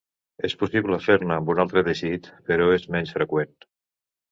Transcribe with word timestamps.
És 0.47 0.53
possible 0.61 0.97
fer-ne 1.07 1.35
amb 1.35 1.51
un 1.55 1.61
altre 1.65 1.85
teixit, 1.89 2.31
però 2.51 2.73
és 2.79 2.91
menys 2.97 3.17
freqüent. 3.21 3.57